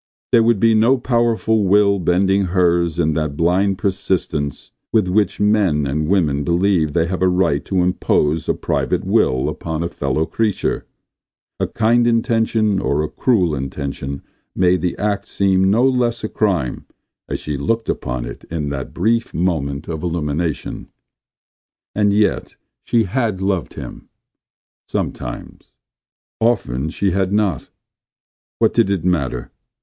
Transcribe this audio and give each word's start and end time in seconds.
There 0.31 0.41
would 0.41 0.59
be 0.59 0.73
no 0.73 0.97
powerful 0.97 1.63
will 1.63 1.99
bending 1.99 2.45
hers 2.45 2.97
in 2.97 3.13
that 3.13 3.37
blind 3.37 3.77
persistence 3.77 4.71
with 4.91 5.07
which 5.07 5.39
men 5.39 5.85
and 5.85 6.07
women 6.07 6.43
believe 6.43 6.93
they 6.93 7.05
have 7.05 7.21
a 7.21 7.27
right 7.27 7.63
to 7.65 7.83
impose 7.83 8.49
a 8.49 8.55
private 8.55 9.03
will 9.03 9.47
upon 9.47 9.83
a 9.83 9.87
fellow 9.87 10.25
creature. 10.25 10.87
A 11.59 11.67
kind 11.67 12.07
intention 12.07 12.79
or 12.81 13.03
a 13.03 13.07
cruel 13.09 13.53
intention 13.53 14.23
made 14.55 14.81
the 14.81 14.97
act 14.97 15.27
seem 15.27 15.69
no 15.69 15.87
less 15.87 16.23
a 16.23 16.29
crime 16.29 16.87
as 17.29 17.39
she 17.39 17.55
looked 17.55 17.87
upon 17.87 18.25
it 18.25 18.43
in 18.45 18.69
that 18.69 18.95
brief 18.95 19.35
moment 19.35 19.87
of 19.87 20.01
illumination. 20.01 20.87
And 21.93 22.11
yet 22.11 22.55
she 22.83 23.03
had 23.03 23.39
loved 23.39 23.75
him— 23.75 24.09
sometimes. 24.87 25.75
Often 26.39 26.89
she 26.89 27.11
had 27.11 27.31
not. 27.31 27.69
What 28.57 28.73
did 28.73 28.89
it 28.89 29.05
matter! 29.05 29.51